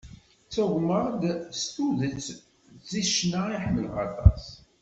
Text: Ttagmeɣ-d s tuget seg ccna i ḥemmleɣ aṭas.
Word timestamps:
Ttagmeɣ-d 0.45 1.23
s 1.59 1.61
tuget 1.73 2.25
seg 2.89 3.03
ccna 3.11 3.41
i 3.55 3.57
ḥemmleɣ 3.63 3.95
aṭas. 4.07 4.43